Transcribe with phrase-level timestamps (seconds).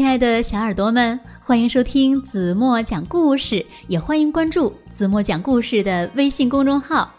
[0.00, 7.12] 亲爱的小耳朵们，欢迎收听子墨讲故事，也欢迎关注子墨讲故事的微信公众号。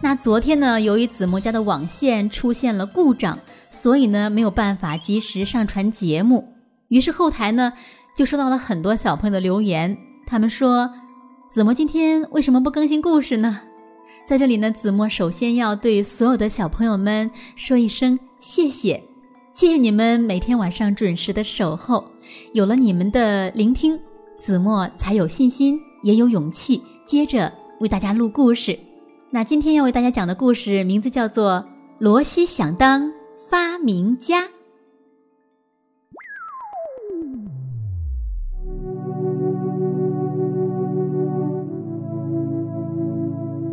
[0.00, 3.38] 那昨天呢，由于子墨家的网线出现了故障，
[3.70, 6.44] 所以呢没有办法及时上传节目。
[6.88, 7.72] 于是后台呢
[8.16, 9.96] 就收到了很多小朋友的留言，
[10.26, 10.90] 他们说
[11.48, 13.60] ：“子墨今天为什么不更新故事呢？”
[14.26, 19.00] 在这里呢，子墨首先要对所有的小朋友们说一声谢谢。
[19.52, 22.02] 谢谢你们每天晚上准时的守候，
[22.54, 24.00] 有了你们的聆听，
[24.38, 28.78] 子墨才有信心，也有勇气接着为大家录故事。
[29.28, 31.50] 那今天要为大家讲的故事名字叫做
[31.98, 33.12] 《罗西想当
[33.46, 34.42] 发明家》。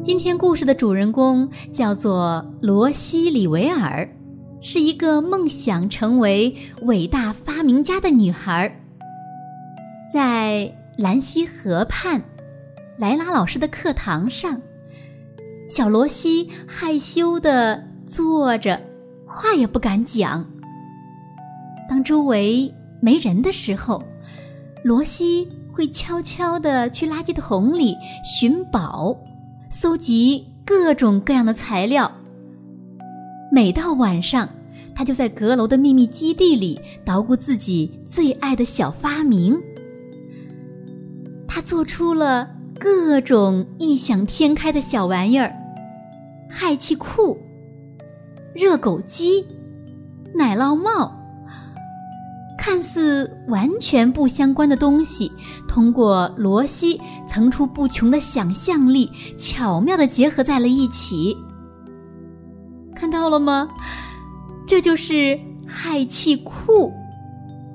[0.04, 4.19] 今天故事的主人公叫做罗西·里维尔。
[4.62, 8.74] 是一个梦想成为伟大发明家的女孩。
[10.14, 12.22] 在兰溪河畔，
[12.98, 14.62] 莱拉老师的课堂上，
[15.70, 18.82] 小罗西害羞的坐着，
[19.26, 20.46] 话也不敢讲。
[21.88, 24.04] 当周围没人的时候，
[24.84, 29.16] 罗西会悄悄的去垃圾桶里寻宝，
[29.70, 32.12] 搜集各种各样的材料。
[33.52, 34.48] 每到晚上，
[34.94, 39.60] 他就在阁楼的秘密基地里捣鼓自己最爱的小发明。
[41.48, 42.48] 他做出了
[42.80, 45.52] 各种异想天开的小玩意儿：
[46.50, 47.38] 氦气库、
[48.54, 49.46] 热狗机、
[50.34, 51.16] 奶酪帽。
[52.58, 55.32] 看似完全不相关的东西，
[55.68, 61.36] 通过罗西层出不穷的想象力，巧妙的结合在了一起。
[63.00, 63.70] 看到了吗？
[64.68, 66.92] 这就是氦气裤，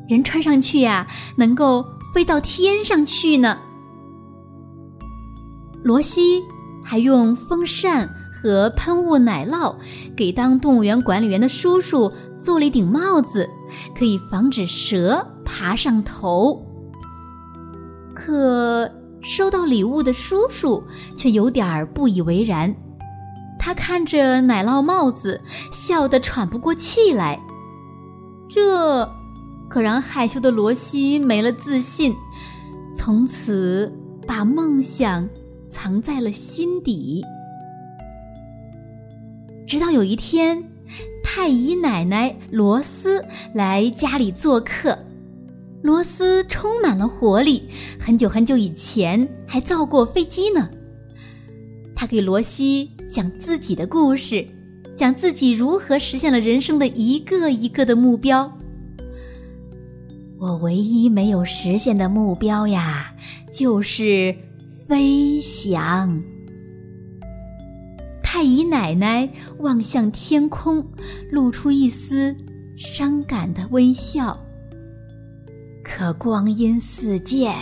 [0.07, 1.07] 人穿上去呀，
[1.39, 1.83] 能够
[2.13, 3.59] 飞到天上去呢。
[5.83, 6.43] 罗西
[6.85, 9.75] 还用风扇和喷雾奶酪
[10.15, 13.49] 给当动物园管理员的叔叔做了一顶帽子，
[13.99, 16.63] 可以防止蛇爬上头。
[18.15, 18.91] 可
[19.23, 20.85] 收到礼物的叔叔
[21.17, 22.75] 却有点不以为然。
[23.65, 25.41] 他看着奶酪帽子，
[25.73, 27.41] 笑得喘不过气来。
[28.47, 29.11] 这
[29.71, 32.15] 可让害羞的罗西没了自信，
[32.95, 33.91] 从此
[34.27, 35.27] 把梦想
[35.71, 37.25] 藏在了心底。
[39.67, 40.63] 直到有一天，
[41.23, 44.99] 太姨奶奶罗斯来家里做客，
[45.81, 47.67] 罗斯充满了活力，
[47.99, 50.69] 很久很久以前还造过飞机呢。
[51.97, 52.91] 他给罗西。
[53.15, 54.45] 讲自己的故事，
[54.97, 58.51] 讲自己如何实现了人生的一个一个的目标。
[60.37, 63.15] 我唯一没有实现的目标呀，
[63.53, 64.35] 就是
[64.89, 66.21] 飞翔。
[68.21, 70.85] 太姨奶奶望向天空，
[71.31, 72.35] 露出一丝
[72.77, 74.37] 伤感的微笑。
[75.85, 77.55] 可光阴似箭，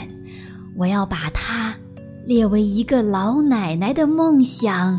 [0.78, 1.74] 我要把它
[2.24, 4.98] 列为一个老奶奶的梦想。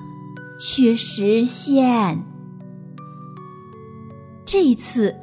[0.59, 2.23] 去实现。
[4.45, 5.15] 这一次，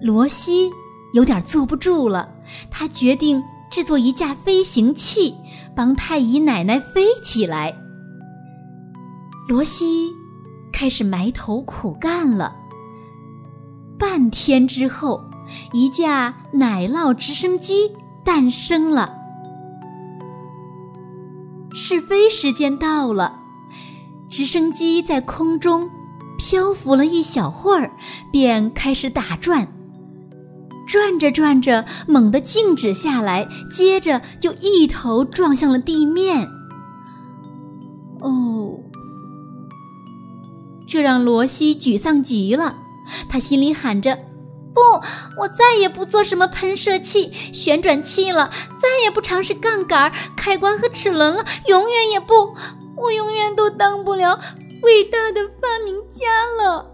[0.00, 0.70] 罗西
[1.12, 2.28] 有点坐不住了。
[2.70, 5.34] 他决定制作一架飞行器，
[5.76, 7.74] 帮太姨奶奶飞起来。
[9.48, 10.10] 罗西
[10.72, 12.56] 开始埋头苦干了。
[13.98, 15.22] 半天之后，
[15.72, 17.90] 一架奶酪直升机
[18.24, 19.14] 诞生了。
[21.74, 23.47] 试飞时间到了。
[24.30, 25.88] 直升机在空中
[26.38, 27.90] 漂浮了一小会儿，
[28.30, 29.66] 便开始打转。
[30.86, 36.48] 转着转着，猛地静止下来，接着就一头撞向了地面。
[38.20, 38.78] 哦，
[40.86, 42.78] 这让罗西沮丧极了。
[43.28, 44.18] 他心里喊着
[44.78, 52.54] ：“不，我再也不做什么喷射器、旋转器了，再也不尝试杠杆、开关和齿轮了，永远也不。”
[53.00, 54.40] 我永远都当不了
[54.82, 56.84] 伟大的发明家了。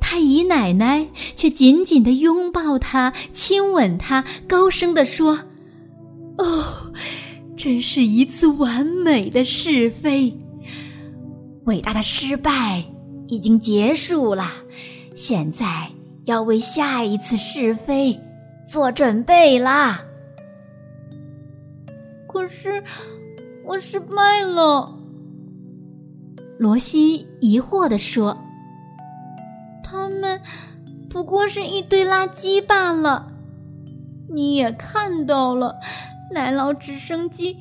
[0.00, 5.38] 太姨奶奶却紧紧的拥抱他，亲吻他，高声的说
[6.38, 6.92] ：“哦，
[7.56, 10.36] 真是一次完美的试飞！
[11.66, 12.82] 伟大的失败
[13.28, 14.50] 已经结束了，
[15.14, 15.88] 现在
[16.24, 18.20] 要为下一次试飞
[18.66, 20.00] 做准备啦。”
[22.28, 22.82] 可是。
[23.66, 24.94] 我失败了，
[26.58, 28.36] 罗西疑惑地说
[29.82, 30.38] ：“他们
[31.08, 33.26] 不过是一堆垃圾罢了，
[34.28, 35.74] 你也看到了，
[36.30, 37.56] 奶酪直升机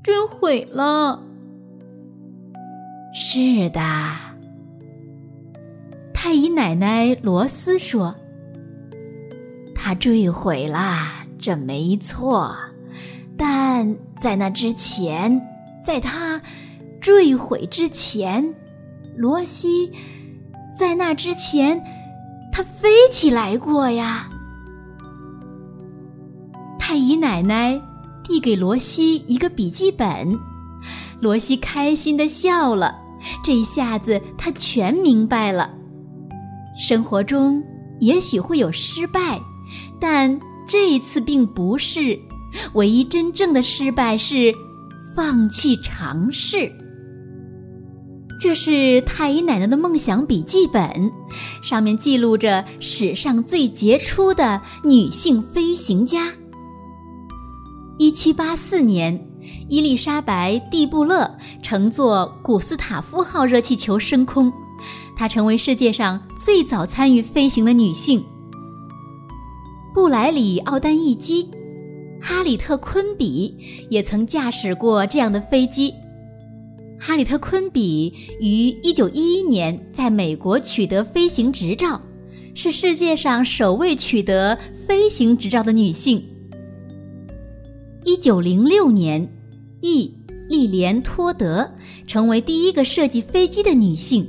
[0.00, 1.20] 坠毁了。
[3.12, 3.80] 是的，
[6.20, 8.12] 太乙奶奶罗斯说
[9.72, 11.06] ：“他坠毁了，
[11.38, 12.52] 这没错。
[13.36, 15.40] 但在那之前，
[15.84, 16.42] 在他
[17.00, 18.44] 坠毁之前，
[19.16, 19.92] 罗西
[20.76, 21.80] 在那之前，
[22.50, 24.28] 他飞起来过呀。”
[26.80, 27.80] 太乙奶奶
[28.24, 30.36] 递给罗西一个笔记本，
[31.20, 32.92] 罗西开心的笑了。
[33.44, 35.77] 这一下子，他全明白了。
[36.78, 37.62] 生活中
[38.00, 39.40] 也许会有失败，
[40.00, 42.18] 但这一次并不是。
[42.72, 44.54] 唯一真正的失败是
[45.14, 46.72] 放弃尝试。
[48.40, 51.12] 这是太医奶奶的梦想笔记本，
[51.62, 56.32] 上面记录着史上最杰出的女性飞行家。
[57.98, 59.28] 一七八四年，
[59.68, 64.52] 伊丽莎白·蒂布勒乘坐古斯塔夫号热气球升空，
[65.18, 68.24] 她成为世界上最早参与飞行的女性。
[69.92, 71.50] 布莱里·奥丹伊基、
[72.20, 73.52] 哈里特·昆比
[73.90, 75.92] 也曾驾驶过这样的飞机。
[77.00, 82.00] 哈里特·昆比于一九一一年在美国取得飞行执照，
[82.54, 84.56] 是世界上首位取得
[84.86, 86.24] 飞行执照的女性。
[88.04, 89.28] 一九零六年，
[89.80, 90.14] 伊
[90.48, 91.68] 莉莲·托德
[92.06, 94.24] 成为第一个设计飞机的女性。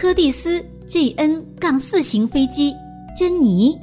[0.00, 2.72] 柯蒂斯 ·G·N- 杠四型飞机
[3.18, 3.76] 珍妮，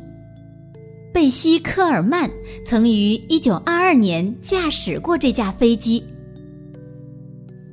[1.13, 2.31] 贝西·科尔曼
[2.65, 6.01] 曾于一九二二年驾驶过这架飞机。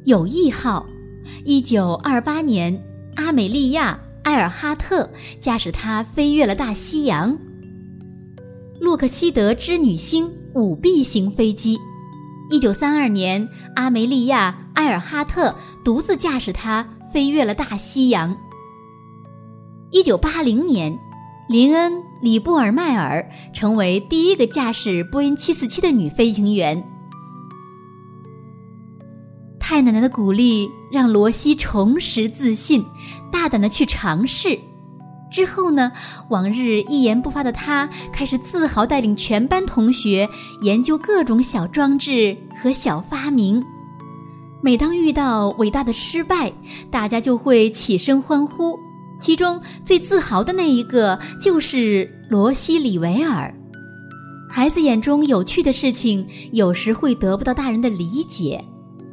[0.07, 0.85] 友谊号，
[1.45, 2.77] 一九二八年，
[3.15, 5.09] 阿美利亚·埃尔哈特
[5.41, 7.39] 驾驶它飞越了大西洋。
[8.81, 11.79] 洛克希德织女星五 B 型飞机，
[12.51, 15.55] 一九三二年，阿梅利亚·埃尔哈特
[15.85, 18.37] 独自驾驶它飞越了大西洋。
[19.91, 20.99] 一九八零年，
[21.49, 21.93] 林恩·
[22.23, 26.83] 里布尔迈尔成为第一个驾驶波音七四七的女飞行员。
[29.61, 32.85] 太奶奶的鼓励让罗西重拾自信，
[33.31, 34.59] 大胆的去尝试。
[35.31, 35.93] 之后呢？
[36.29, 40.29] 往日一言不发的他，开始自豪带领全班同学
[40.61, 43.63] 研究各种小装置和小发明。
[44.65, 46.53] 每当遇到伟大的失败，
[46.89, 48.79] 大家就会起身欢呼。
[49.21, 53.53] 其中最自豪的那一个就是罗西·里维尔。
[54.49, 58.65] 孩子眼中有趣的事情，有时会得不到大人的理解，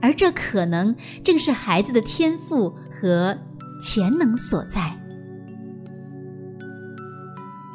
[0.02, 3.36] 而这可能正是孩子的天赋和
[3.82, 4.96] 潜能所在。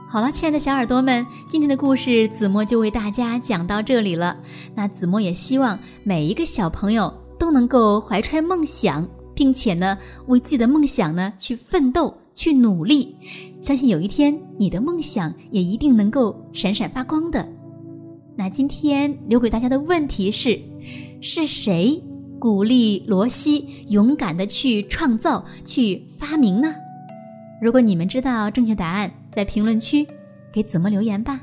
[0.08, 4.36] 好了，亲爱的小耳朵们，今天的故事子墨就为大家讲到这里了。
[4.76, 7.12] 那子墨也希望每一个小朋友
[7.44, 9.98] 都能够怀揣梦想，并且呢，
[10.28, 13.14] 为自己的梦想呢去奋斗、去努力。
[13.60, 17.46] 相信有一天，你的梦想也一定能够闪闪发光的。
[18.34, 20.58] 那今天留给大家的问题是：
[21.20, 22.02] 是谁
[22.38, 26.74] 鼓励罗西勇敢的去创造、去发明呢？
[27.60, 30.06] 如果你们知道正确答案，在评论区
[30.50, 31.42] 给子墨留言吧。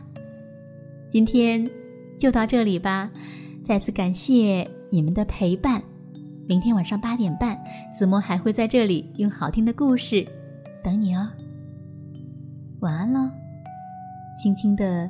[1.11, 1.69] 今天
[2.17, 3.07] 就到这里吧，
[3.63, 5.79] 再次感谢你们的陪伴。
[6.47, 7.57] 明天晚上八点半，
[7.93, 10.25] 子墨还会在这里用好听的故事
[10.83, 11.27] 等你哦。
[12.79, 13.29] 晚安喽，
[14.35, 15.09] 轻轻的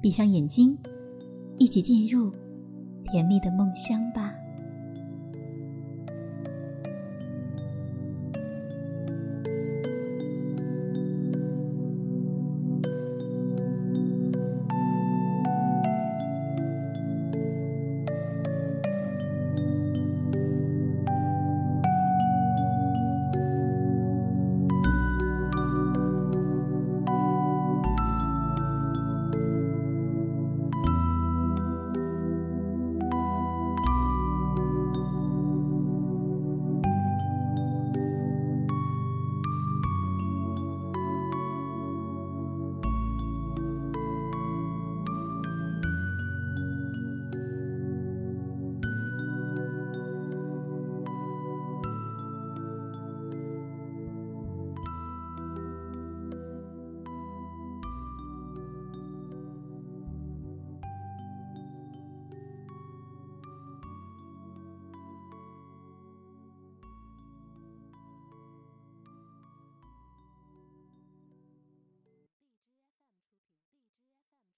[0.00, 0.76] 闭上眼睛，
[1.58, 2.32] 一起进入
[3.04, 4.34] 甜蜜的梦乡吧。